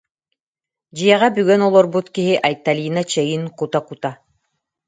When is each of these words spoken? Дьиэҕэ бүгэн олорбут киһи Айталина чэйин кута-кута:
Дьиэҕэ 0.95 1.27
бүгэн 1.35 1.61
олорбут 1.67 2.07
киһи 2.15 2.33
Айталина 2.47 3.01
чэйин 3.11 3.43
кута-кута: 3.57 4.11